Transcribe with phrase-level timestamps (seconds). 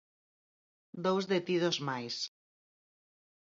[1.05, 2.15] Dous detidos máis.